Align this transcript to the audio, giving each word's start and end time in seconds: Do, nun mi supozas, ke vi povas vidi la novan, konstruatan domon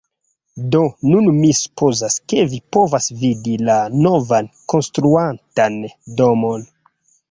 Do, 0.75 0.79
nun 1.09 1.27
mi 1.35 1.51
supozas, 1.59 2.17
ke 2.33 2.47
vi 2.55 2.61
povas 2.79 3.11
vidi 3.23 3.55
la 3.69 3.79
novan, 4.09 4.53
konstruatan 4.77 5.83
domon 6.21 6.71